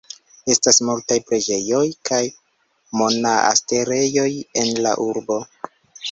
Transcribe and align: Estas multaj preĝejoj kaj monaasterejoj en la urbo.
Estas 0.51 0.77
multaj 0.85 1.17
preĝejoj 1.25 1.81
kaj 2.09 2.21
monaasterejoj 3.01 4.25
en 4.63 4.71
la 4.87 4.95
urbo. 5.05 5.39